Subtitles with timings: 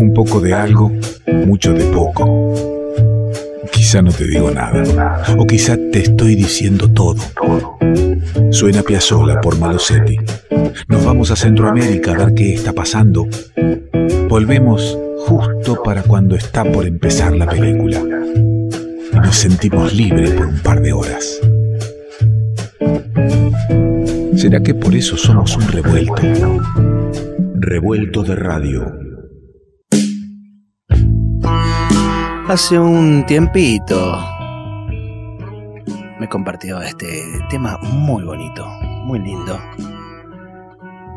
[0.00, 0.90] Un poco de algo,
[1.46, 2.54] mucho de poco.
[3.70, 7.20] Quizá no te digo nada, o quizá te estoy diciendo todo.
[8.50, 10.16] Suena Piazzola por Malosetti.
[10.88, 13.28] Nos vamos a Centroamérica a ver qué está pasando.
[14.30, 18.00] Volvemos justo para cuando está por empezar la película.
[19.12, 21.40] Y nos sentimos libres por un par de horas.
[24.34, 26.22] ¿Será que por eso somos un revuelto?
[27.56, 28.99] Revuelto de radio.
[32.50, 34.18] Hace un tiempito
[36.18, 38.66] me compartió este tema muy bonito,
[39.04, 39.56] muy lindo.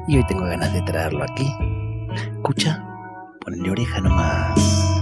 [0.07, 1.51] Y hoy tengo ganas de traerlo aquí.
[2.35, 2.85] Escucha,
[3.41, 4.93] ponle oreja nomás.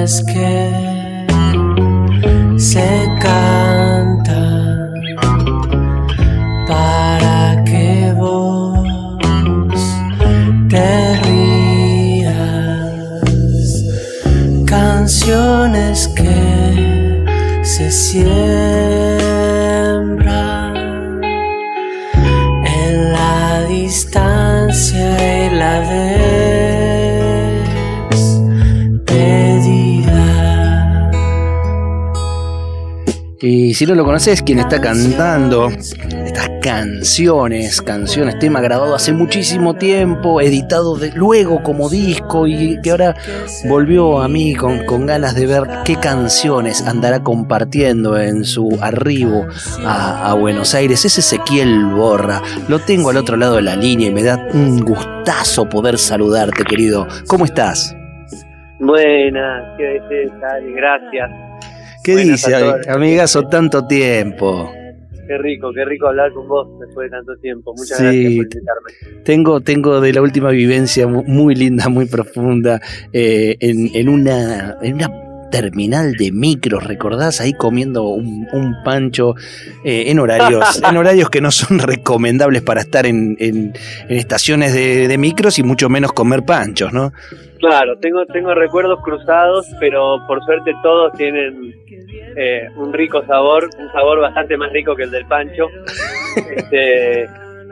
[0.00, 0.89] Canciones
[33.80, 40.42] si no lo conoces, quien está cantando estas canciones, canciones, tema grabado hace muchísimo tiempo,
[40.42, 43.14] editado de, luego como disco y que ahora
[43.66, 49.46] volvió a mí con, con ganas de ver qué canciones andará compartiendo en su arribo
[49.86, 51.06] a, Buenos Aires.
[51.06, 52.42] Es Ezequiel Borra.
[52.68, 56.64] Lo tengo al otro lado de la línea y me da un gustazo poder saludarte,
[56.64, 57.08] querido.
[57.26, 57.96] ¿Cómo estás?
[58.78, 60.02] Buenas, qué
[60.42, 61.49] Ale, gracias.
[62.04, 63.48] ¿Qué Buenas dice, amigazo?
[63.48, 64.70] Tanto tiempo.
[65.26, 67.72] Qué rico, qué rico hablar con vos después de tanto tiempo.
[67.76, 68.02] Muchas Sí.
[68.04, 69.22] gracias por invitarme.
[69.24, 72.80] Tengo, tengo de la última vivencia mu- muy linda, muy profunda,
[73.12, 75.08] eh, en, en una, en una
[75.50, 77.40] terminal de micros, ¿recordás?
[77.40, 79.34] Ahí comiendo un, un pancho
[79.84, 83.72] eh, en horarios, en horarios que no son recomendables para estar en, en-
[84.08, 87.12] en estaciones de, de micros y mucho menos comer panchos, ¿no?
[87.58, 91.74] Claro, tengo, tengo recuerdos cruzados, pero por suerte todos tienen
[92.36, 95.66] eh, un rico sabor, un sabor bastante más rico que el del Pancho.
[96.56, 97.28] Este,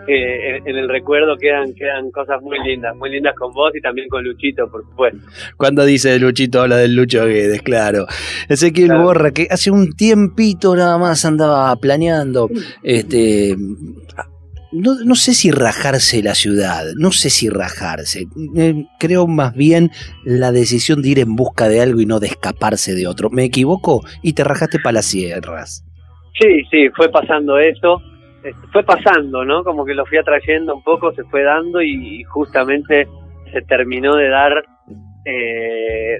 [0.09, 3.81] eh, en, en el recuerdo quedan, quedan cosas muy lindas, muy lindas con vos y
[3.81, 5.19] también con Luchito, por supuesto.
[5.57, 8.07] Cuando dice Luchito, habla del Lucho Guedes, claro.
[8.49, 9.03] Ezequiel Claro.
[9.05, 12.49] Borra, que hace un tiempito nada más andaba planeando,
[12.83, 13.55] este,
[14.73, 18.27] no, no sé si rajarse la ciudad, no sé si rajarse.
[18.57, 19.91] Eh, creo más bien
[20.25, 23.31] la decisión de ir en busca de algo y no de escaparse de otro.
[23.31, 24.03] ¿Me equivoco?
[24.23, 25.85] Y te rajaste para las sierras.
[26.41, 28.01] Sí, sí, fue pasando eso,
[28.73, 29.65] fue pasando, ¿no?
[29.65, 33.07] Como que lo fui atrayendo un poco, se fue dando y justamente
[33.53, 34.65] se terminó de dar
[35.25, 36.19] eh,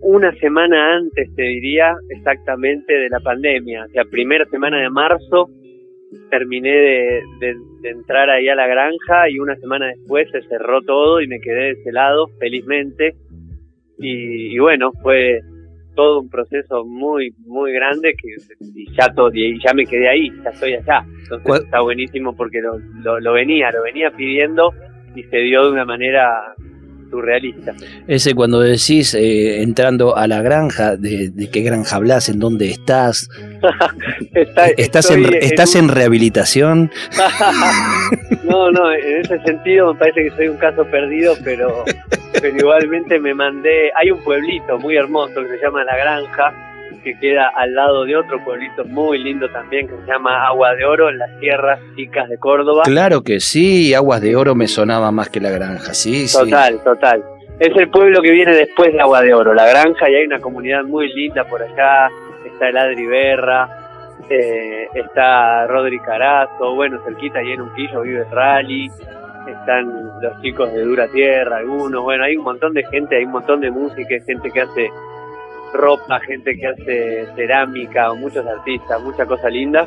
[0.00, 5.48] una semana antes, te diría, exactamente de la pandemia, o sea, primera semana de marzo
[6.30, 11.20] terminé de, de- entrar ahí a la granja y una semana después se cerró todo
[11.20, 13.14] y me quedé de ese lado, felizmente.
[13.98, 15.40] Y bueno, fue
[15.98, 18.28] todo un proceso muy, muy grande que
[18.72, 21.02] y ya, todo, y ya me quedé ahí, ya estoy allá.
[21.22, 24.72] Entonces ¿Cuál- está buenísimo porque lo, lo, lo venía, lo venía pidiendo
[25.16, 26.54] y se dio de una manera
[27.10, 27.74] surrealista.
[28.06, 32.70] Ese cuando decís eh, entrando a la granja, de, de qué granja hablas, en dónde
[32.70, 33.28] estás,
[34.34, 36.90] Está- estás, estoy en, re- estás en rehabilitación.
[38.44, 41.82] no, no, en ese sentido me parece que soy un caso perdido, pero,
[42.40, 43.90] pero igualmente me mandé.
[43.94, 46.52] Hay un pueblito muy hermoso que se llama La Granja,
[47.02, 50.84] que queda al lado de otro pueblito muy lindo también que se llama Agua de
[50.84, 52.82] Oro en las tierras chicas de Córdoba.
[52.84, 56.38] Claro que sí, Aguas de Oro me sonaba más que la granja, sí, sí.
[56.38, 57.24] Total, total.
[57.58, 60.38] Es el pueblo que viene después de Agua de Oro, La Granja, y hay una
[60.38, 62.08] comunidad muy linda por allá.
[62.44, 63.68] Está el Adri Berra,
[64.30, 68.90] eh, está Rodri Carazo, bueno, cerquita y en un quillo vive Rally,
[69.50, 69.86] están
[70.20, 73.60] los chicos de Dura Tierra, algunos, bueno, hay un montón de gente, hay un montón
[73.60, 74.90] de música, hay gente que hace
[75.72, 79.86] ropa, gente que hace cerámica, muchos artistas, mucha cosa linda,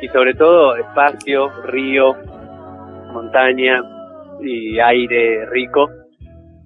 [0.00, 2.16] y sobre todo espacio, río,
[3.12, 3.82] montaña
[4.40, 5.88] y aire rico,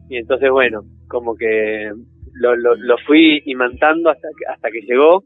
[0.08, 1.90] y entonces bueno, como que
[2.34, 5.24] lo, lo, lo fui imantando hasta que, hasta que llegó,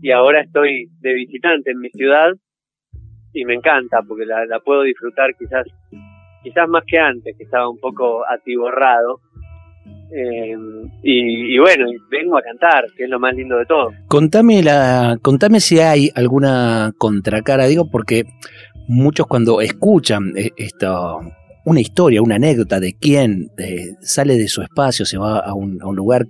[0.00, 2.32] y ahora estoy de visitante en mi ciudad
[3.32, 5.66] y me encanta porque la, la puedo disfrutar quizás
[6.42, 9.20] quizás más que antes, que estaba un poco atiborrado.
[10.14, 10.56] Eh,
[11.02, 13.92] y, y, bueno, vengo a cantar, que es lo más lindo de todo.
[14.08, 18.24] Contame, la, contame si hay alguna contracara, digo, porque
[18.88, 21.20] muchos cuando escuchan eh, esto,
[21.64, 25.78] una historia, una anécdota de quién eh, sale de su espacio, se va a un
[25.96, 26.26] lugar,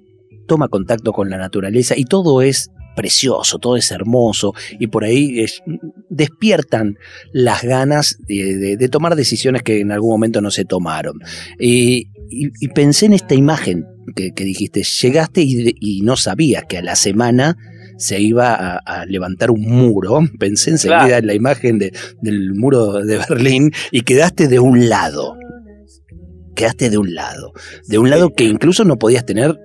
[0.46, 5.40] toma contacto con la naturaleza y todo es precioso, todo es hermoso y por ahí
[5.40, 5.62] es,
[6.08, 6.98] despiertan
[7.32, 11.18] las ganas de, de, de, tomar decisiones que en algún momento no se tomaron.
[11.58, 16.64] Y, y, y pensé en esta imagen que, que dijiste, llegaste y, y, no sabías
[16.68, 17.56] que a la semana
[17.98, 21.18] se iba a, a levantar un muro, pensé enseguida claro.
[21.18, 25.36] en la imagen de, del muro de Berlín y quedaste de un lado.
[26.54, 27.54] Quedaste de un lado,
[27.88, 29.58] de un lado que incluso no podías tener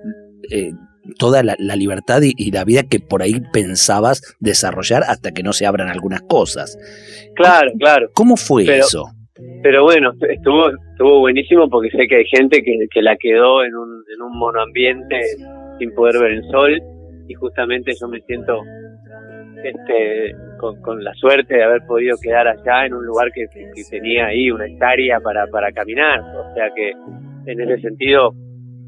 [0.50, 0.72] eh,
[1.18, 5.42] toda la, la libertad y, y, la vida que por ahí pensabas desarrollar hasta que
[5.42, 6.78] no se abran algunas cosas.
[7.34, 8.08] Claro, claro.
[8.14, 9.04] ¿Cómo fue pero, eso?
[9.62, 13.74] Pero bueno, estuvo, estuvo buenísimo porque sé que hay gente que, que la quedó en
[13.74, 15.20] un, en un monoambiente
[15.78, 16.80] sin poder ver el sol
[17.28, 18.62] y justamente yo me siento
[19.62, 23.82] este con, con, la suerte de haber podido quedar allá en un lugar que, que
[23.90, 26.20] tenía ahí una hectárea para, para caminar.
[26.20, 26.92] O sea que
[27.46, 28.32] en ese sentido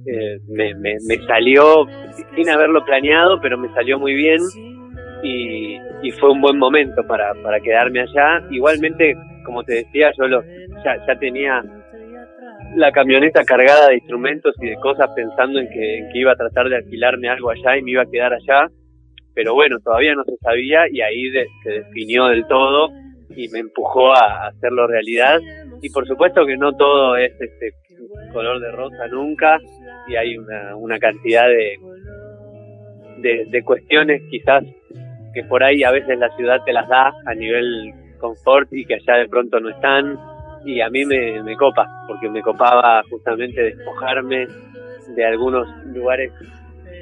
[0.07, 1.87] eh, me, me, me, salió
[2.35, 4.39] sin haberlo planeado, pero me salió muy bien
[5.23, 8.43] y, y fue un buen momento para, para quedarme allá.
[8.51, 9.15] Igualmente,
[9.45, 10.43] como te decía, yo lo,
[10.85, 11.63] ya, ya tenía
[12.77, 16.37] la camioneta cargada de instrumentos y de cosas pensando en que, en que iba a
[16.37, 18.69] tratar de alquilarme algo allá y me iba a quedar allá.
[19.35, 22.91] Pero bueno, todavía no se sabía y ahí de, se definió del todo
[23.37, 25.41] y me empujó a hacerlo realidad.
[25.83, 27.73] Y por supuesto que no todo es este
[28.33, 29.59] color de rosa nunca
[30.09, 31.79] y hay una, una cantidad de,
[33.19, 34.65] de, de cuestiones quizás
[35.33, 38.95] que por ahí a veces la ciudad te las da a nivel confort y que
[38.95, 40.19] allá de pronto no están.
[40.65, 44.47] Y a mí me, me copa porque me copaba justamente despojarme
[45.17, 46.33] de algunos lugares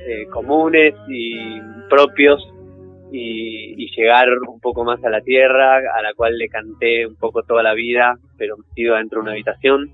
[0.07, 1.61] eh, comunes y
[1.91, 2.41] propios
[3.11, 7.17] y, y, llegar un poco más a la tierra a la cual le canté un
[7.17, 9.91] poco toda la vida pero metido dentro de una habitación.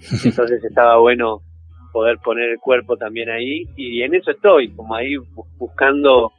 [0.24, 1.40] Entonces estaba bueno
[1.92, 5.16] poder poner el cuerpo también ahí y en eso estoy, como ahí
[5.58, 6.32] buscando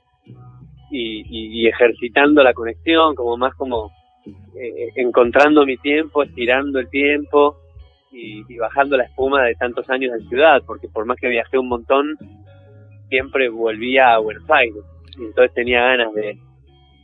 [0.92, 3.92] y, y, y ejercitando la conexión, como más como
[4.56, 7.58] eh, encontrando mi tiempo, estirando el tiempo
[8.12, 11.58] y, y, bajando la espuma de tantos años en ciudad, porque por más que viajé
[11.58, 12.18] un montón,
[13.10, 14.84] siempre volvía a Buenos Aires.
[15.18, 16.38] Y entonces tenía ganas de,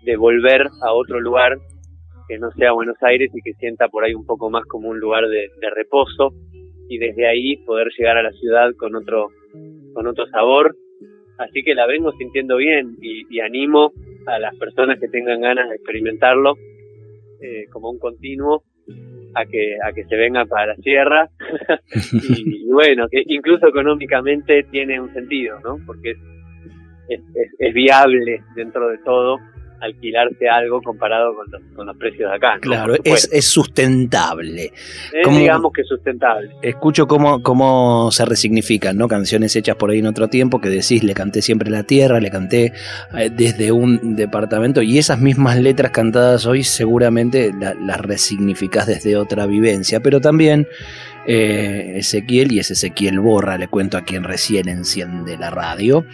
[0.04, 1.58] de volver a otro lugar
[2.28, 5.00] que no sea Buenos Aires y que sienta por ahí un poco más como un
[5.00, 6.34] lugar de, de reposo
[6.90, 9.30] y desde ahí poder llegar a la ciudad con otro
[9.94, 10.76] con otro sabor.
[11.38, 13.92] Así que la vengo sintiendo bien y, y animo
[14.26, 16.56] a las personas que tengan ganas de experimentarlo
[17.42, 18.64] eh, como un continuo
[19.36, 21.30] a que a que se vengan para la sierra.
[22.12, 26.18] Y, y, bueno que incluso económicamente tiene un sentido no porque es,
[27.10, 29.38] es, es, es viable dentro de todo
[29.82, 32.56] alquilarse algo comparado con los, con los precios de acá.
[32.56, 32.62] ¿no?
[32.62, 34.72] Claro, es, es, sustentable.
[35.14, 36.52] Es, como, digamos que sustentable.
[36.62, 39.08] Escucho cómo, cómo se resignifican, ¿no?
[39.08, 42.30] Canciones hechas por ahí en otro tiempo que decís, le canté siempre la tierra, le
[42.30, 42.74] canté
[43.18, 49.18] eh, desde un departamento y esas mismas letras cantadas hoy seguramente la, las resignificás desde
[49.18, 50.68] otra vivencia, pero también
[51.28, 56.06] eh, Ezequiel, y es Ezequiel Borra, le cuento a quien recién enciende la radio,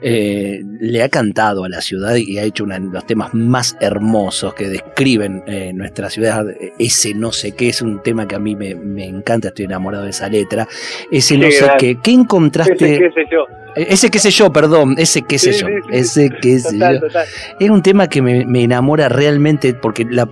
[0.00, 3.76] eh, le ha cantado a la ciudad y ha hecho uno de los temas más
[3.80, 6.46] hermosos que describen eh, nuestra ciudad.
[6.78, 10.04] Ese no sé qué es un tema que a mí me, me encanta, estoy enamorado
[10.04, 10.66] de esa letra.
[11.10, 12.74] Ese no sé qué, ¿qué encontraste?
[12.74, 13.46] Ese qué sé yo.
[13.74, 16.94] Ese qué sé yo, perdón, ese qué sé sí, yo, sí, ese qué sé total,
[17.00, 17.06] yo.
[17.06, 17.26] Total.
[17.58, 20.28] Es un tema que me, me enamora realmente porque la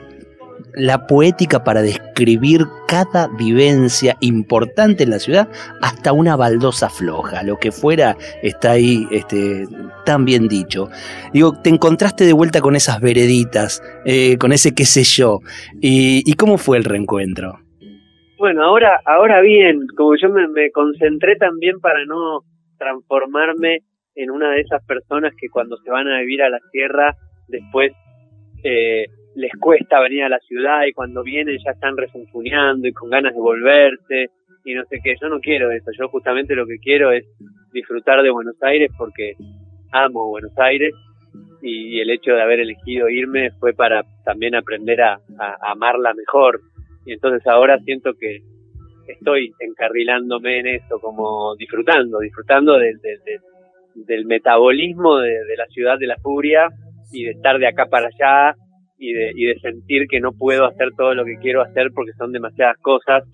[0.74, 5.48] la poética para describir cada vivencia importante en la ciudad
[5.82, 9.66] hasta una baldosa floja, lo que fuera está ahí este,
[10.04, 10.88] tan bien dicho.
[11.32, 15.40] Digo, te encontraste de vuelta con esas vereditas, eh, con ese qué sé yo,
[15.80, 17.58] y, cómo fue el reencuentro.
[18.38, 22.40] Bueno, ahora, ahora bien, como yo me, me concentré también para no
[22.78, 23.80] transformarme
[24.14, 27.14] en una de esas personas que cuando se van a vivir a la sierra
[27.48, 27.92] después
[28.64, 33.10] eh, les cuesta venir a la ciudad y cuando vienen ya están refunfuñando y con
[33.10, 34.30] ganas de volverse
[34.64, 35.14] y no sé qué.
[35.20, 35.90] Yo no quiero eso.
[35.96, 37.24] Yo justamente lo que quiero es
[37.72, 39.34] disfrutar de Buenos Aires porque
[39.92, 40.94] amo Buenos Aires
[41.62, 45.20] y el hecho de haber elegido irme fue para también aprender a,
[45.62, 46.60] amarla mejor.
[47.04, 48.38] Y entonces ahora siento que
[49.06, 53.40] estoy encarrilándome en eso, como disfrutando, disfrutando de, de, de,
[53.94, 56.68] del metabolismo de la ciudad de la furia
[57.12, 58.56] y de estar de acá para allá
[59.00, 62.12] y de, y de sentir que no puedo hacer todo lo que quiero hacer porque
[62.12, 63.24] son demasiadas cosas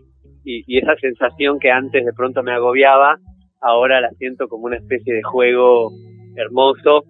[0.45, 3.17] y, y esa sensación que antes de pronto me agobiaba,
[3.61, 5.91] ahora la siento como una especie de juego
[6.37, 7.05] hermoso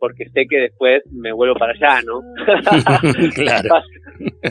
[0.00, 2.20] porque sé que después me vuelvo para allá, ¿no?
[3.34, 3.68] claro.
[3.70, 3.86] pasa,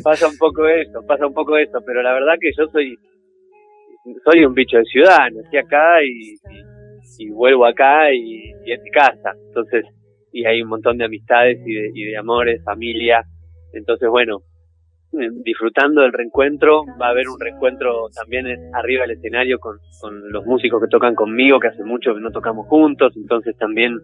[0.03, 2.97] pasa un poco eso, pasa un poco eso, pero la verdad que yo soy
[4.25, 8.81] soy un bicho de ciudad, nací acá y, y, y vuelvo acá y, y, es
[8.81, 9.85] mi casa, entonces,
[10.33, 13.23] y hay un montón de amistades y de, y de amores, familia,
[13.71, 14.39] entonces bueno,
[15.13, 20.31] eh, disfrutando del reencuentro, va a haber un reencuentro también arriba del escenario con, con
[20.31, 23.95] los músicos que tocan conmigo, que hace mucho que no tocamos juntos, entonces también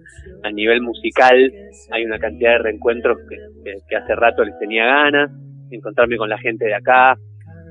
[0.43, 1.51] a nivel musical
[1.91, 5.31] hay una cantidad de reencuentros que hace rato les tenía ganas,
[5.71, 7.17] encontrarme con la gente de acá,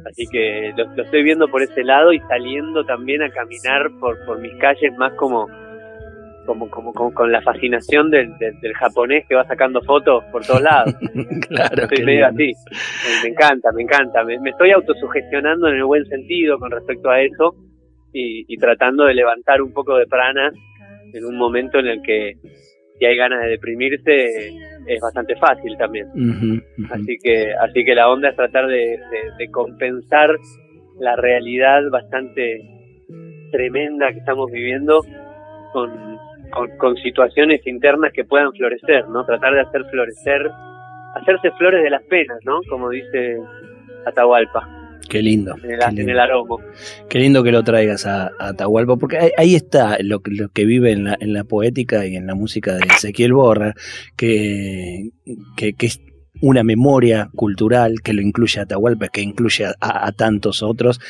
[0.04, 4.18] así que lo, lo, estoy viendo por ese lado y saliendo también a caminar por,
[4.26, 5.46] por mis calles más como
[6.48, 10.42] como, como, como con la fascinación del, del, del, japonés que va sacando fotos por
[10.46, 10.94] todos lados.
[11.48, 12.54] claro, Estoy medio así.
[12.56, 14.24] Me, me, encanta, me encanta.
[14.24, 17.54] Me, me, estoy autosugestionando en el buen sentido con respecto a eso
[18.14, 20.50] y, y, tratando de levantar un poco de prana
[21.12, 22.36] en un momento en el que
[22.98, 24.48] si hay ganas de deprimirse
[24.86, 26.06] es bastante fácil también.
[26.14, 26.92] Uh -huh, uh -huh.
[26.92, 30.30] Así que así que la onda es tratar de, de, de compensar
[30.98, 32.62] la realidad bastante
[33.52, 35.02] tremenda que estamos viviendo
[35.72, 36.18] con,
[36.50, 39.24] con, con, situaciones internas que puedan florecer, ¿no?
[39.24, 40.50] Tratar de hacer florecer,
[41.14, 42.60] hacerse flores de las penas, ¿no?
[42.68, 43.38] Como dice
[44.06, 44.68] Atahualpa.
[45.08, 45.54] Qué lindo.
[45.62, 45.86] En el, qué lindo.
[45.88, 46.02] lindo.
[46.02, 46.60] En el aromo.
[47.08, 50.64] Qué lindo que lo traigas a, a Atahualpa, porque ahí, ahí está lo, lo, que
[50.64, 53.74] vive en la, en la poética y en la música de Ezequiel Borra,
[54.16, 55.10] que,
[55.56, 56.00] que, que es
[56.40, 61.00] una memoria cultural que lo incluye a Atahualpa, que incluye a, tantos otros,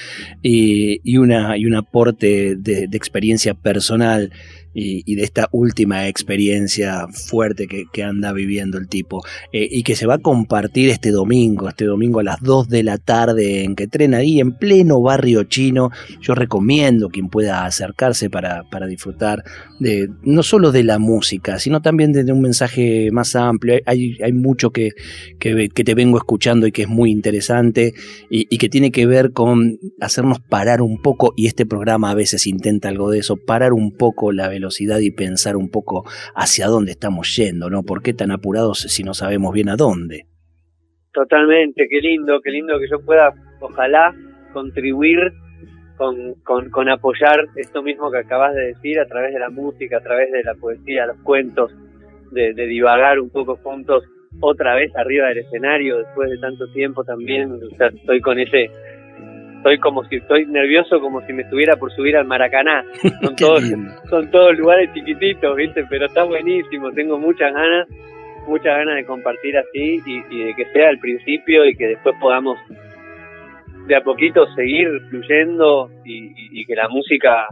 [0.43, 4.33] y, y, una, y un aporte de, experiencia personal
[4.75, 10.07] y, de esta última experiencia fuerte que, anda viviendo el tipo eh, y que se
[10.07, 13.89] va a compartir este domingo, este domingo a las 2 de la tarde en que
[13.89, 15.91] trena ahí en pleno barrio chino.
[16.21, 19.43] Yo recomiendo quien pueda acercarse para, para disfrutar
[19.81, 23.81] de no solo de la música, sino también de, de un mensaje más amplio.
[23.85, 24.93] Hay, hay mucho que,
[25.39, 27.93] que, te vengo escuchando y que es muy interesante
[28.31, 32.47] y, que tiene que ver con hacernos parar un poco, y este programa a veces
[32.47, 36.93] intenta algo de eso, parar un poco la velocidad y pensar un poco hacia dónde
[36.93, 37.83] estamos yendo, ¿no?
[37.83, 40.27] ¿Por qué tan apurados si no sabemos bien a dónde?
[41.13, 44.15] Totalmente, qué lindo, qué lindo que yo pueda, ojalá,
[44.53, 45.33] contribuir
[45.97, 49.99] con, con, con apoyar esto mismo que acabas de decir a través de la música,
[49.99, 51.73] a través de la poesía, los cuentos,
[52.31, 54.05] de, de divagar un poco juntos
[54.41, 58.71] otra vez arriba del escenario después de tanto tiempo también, o sea, estoy con ese
[59.59, 62.85] estoy como si estoy nervioso como si me estuviera por subir al Maracaná.
[63.23, 63.63] Son todos,
[64.09, 65.85] son todos lugares chiquititos, ¿viste?
[65.91, 67.89] Pero está buenísimo, tengo muchas ganas,
[68.47, 72.15] muchas ganas de compartir así y, y de que sea al principio y que después
[72.21, 72.59] podamos
[73.87, 77.47] de a poquito seguir fluyendo y, y, y que la música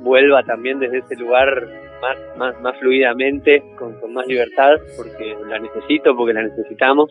[0.00, 1.66] vuelva también desde ese lugar
[2.00, 7.10] más, más, más fluidamente, con, con más libertad, porque la necesito, porque la necesitamos.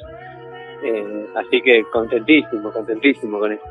[0.85, 3.63] Eh, así que contentísimo, contentísimo con eso.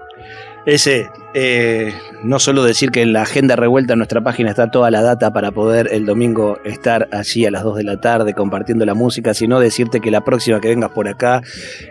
[0.66, 1.92] Ese, eh,
[2.22, 5.30] no solo decir que en la agenda revuelta en nuestra página está toda la data
[5.30, 9.34] para poder el domingo estar allí a las 2 de la tarde compartiendo la música,
[9.34, 11.42] sino decirte que la próxima que vengas por acá,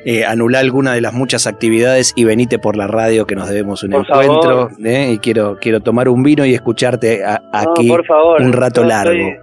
[0.05, 3.83] eh, anula alguna de las muchas actividades y venite por la radio que nos debemos
[3.83, 4.69] un por encuentro.
[4.83, 8.53] Eh, y quiero, quiero tomar un vino y escucharte a, aquí no, por favor, un
[8.53, 9.13] rato largo.
[9.13, 9.33] Estoy,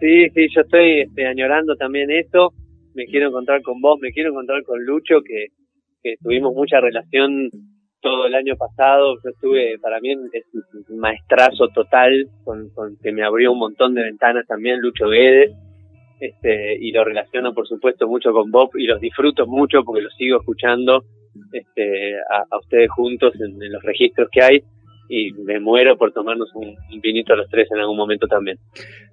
[0.00, 2.52] sí, sí, yo estoy este, añorando también eso
[2.94, 5.48] me quiero encontrar con vos, me quiero encontrar con Lucho, que,
[6.02, 7.50] que tuvimos mucha relación
[8.00, 9.16] todo el año pasado.
[9.22, 10.44] Yo estuve, para mí es
[10.88, 15.52] un maestrazo total, con, con que me abrió un montón de ventanas también, Lucho Guedes.
[16.20, 20.14] Este, y lo relaciono por supuesto mucho con Bob y los disfruto mucho porque los
[20.16, 21.02] sigo escuchando
[21.50, 24.62] este, a, ustedes juntos en los registros que hay
[25.10, 28.58] y me muero por tomarnos un, vinito a los tres en algún momento también.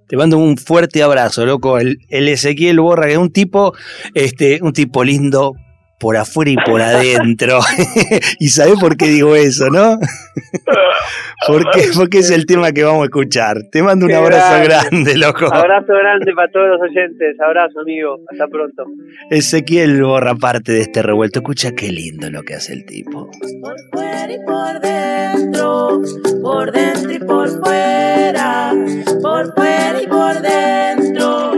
[0.06, 1.78] Te mando un fuerte abrazo, loco.
[1.78, 3.74] El, el Ezequiel Borra, que es un tipo,
[4.14, 5.54] este, un tipo lindo
[5.98, 7.58] por afuera y por adentro.
[8.38, 9.98] y sabés por qué digo eso, ¿no?
[11.46, 13.64] porque, porque es el tema que vamos a escuchar.
[13.70, 14.68] Te mando un qué abrazo grande.
[14.68, 15.52] grande, loco.
[15.52, 17.40] Abrazo grande para todos los oyentes.
[17.40, 18.20] Abrazo, amigo.
[18.30, 18.84] Hasta pronto.
[19.30, 21.40] Ezequiel Borra parte de este revuelto.
[21.40, 23.30] Escucha qué lindo lo que hace el tipo.
[23.60, 26.00] Por fuera y por dentro,
[26.42, 28.72] por dentro y por fuera,
[29.20, 31.57] por fuera y por dentro.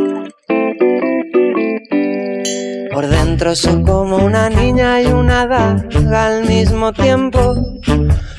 [3.41, 7.57] Sos como una niña y una daga al mismo tiempo.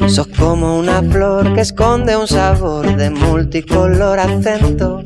[0.07, 5.03] Sos como una flor que esconde un sabor de multicolor acento.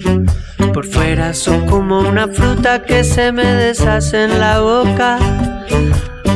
[0.73, 5.17] Por fuera sos como una fruta que se me deshace en la boca.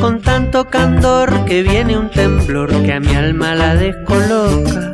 [0.01, 4.93] con tanto candor que viene un temblor que a mi alma la descoloca.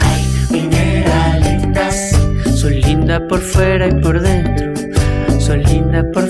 [0.00, 1.88] Ay, minera linda,
[2.52, 4.74] soy linda por fuera y por dentro.
[5.38, 6.26] Soy linda por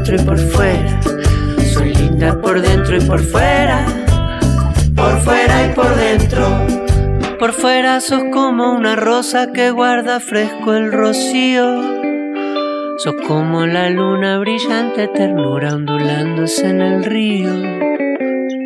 [0.00, 1.00] dentro y por fuera.
[1.74, 3.84] Soy linda por dentro y por fuera.
[4.96, 6.66] Por fuera y por dentro.
[7.38, 11.82] Por fuera sos como una rosa que guarda fresco el rocío.
[12.98, 17.52] Sos como la luna brillante, ternura ondulándose en el río.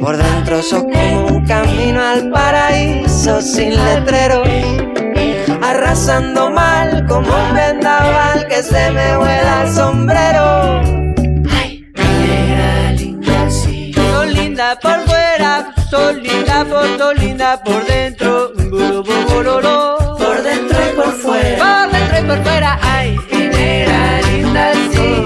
[0.00, 4.42] Por dentro sos como un camino al paraíso sin letrero.
[5.62, 11.03] Arrasando mal como un vendaval que se me vuela el sombrero.
[14.54, 18.52] Linda por fuera, sos linda por, sos linda por dentro.
[18.54, 21.58] Por dentro y por fuera.
[21.58, 22.78] Por dentro y por fuera.
[22.80, 25.24] Ay, minera linda, sí.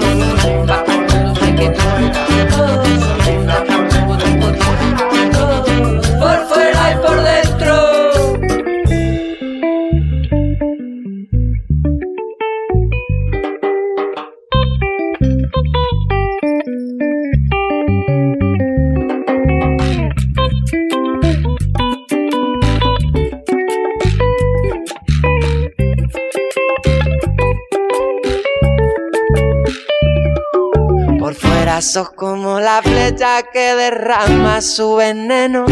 [33.09, 35.65] Como la flecha que derrama su veneno.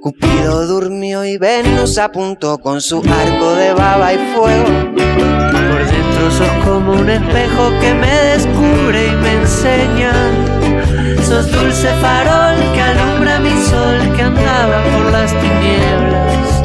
[0.00, 4.64] Cupido durmió y Venus apuntó con su arco de baba y fuego.
[4.94, 10.12] Por dentro sos como un espejo que me descubre y me enseña.
[11.26, 16.63] Sos dulce farol que alumbra mi sol que andaba por las tinieblas.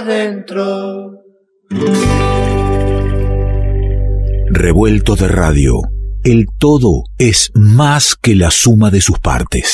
[0.00, 1.12] Dentro.
[4.50, 5.74] Revuelto de radio.
[6.24, 9.68] El todo es más que la suma de sus partes.